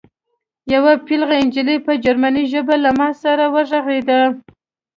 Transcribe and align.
یوه 0.73 0.93
پېغله 1.05 1.37
نجلۍ 1.45 1.77
په 1.85 1.91
جرمني 2.03 2.43
ژبه 2.51 2.75
له 2.83 2.91
ما 2.99 3.09
سره 3.21 3.43
وغږېده 3.53 4.19